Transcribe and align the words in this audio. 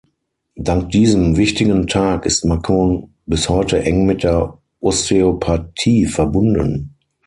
Dank 0.55 0.89
diesem 0.89 1.37
wichtigen 1.37 1.85
Tag 1.85 2.25
ist 2.25 2.43
Macon 2.43 3.13
bis 3.27 3.49
heute 3.49 3.83
eng 3.83 4.07
mit 4.07 4.23
der 4.23 4.57
Osteopathie 4.79 6.07
verbunden. 6.07 6.95